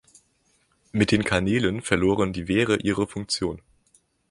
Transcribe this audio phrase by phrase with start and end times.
[0.91, 3.61] Mit den Kanälen verloren die Wehre ihre Funktion.